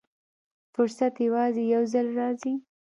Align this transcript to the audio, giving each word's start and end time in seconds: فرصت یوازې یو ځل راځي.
فرصت 0.73 1.13
یوازې 1.27 1.63
یو 1.73 1.83
ځل 1.93 2.07
راځي. 2.19 2.53